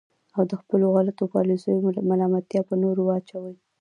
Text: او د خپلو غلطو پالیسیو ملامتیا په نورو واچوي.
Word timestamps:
او 0.35 0.43
د 0.49 0.53
خپلو 0.61 0.85
غلطو 0.95 1.31
پالیسیو 1.35 1.83
ملامتیا 2.09 2.61
په 2.69 2.75
نورو 2.83 3.01
واچوي. 3.05 3.53